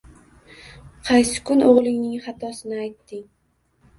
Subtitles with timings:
[1.09, 3.23] Qaysi kun o'g'lingning xatosini aytding?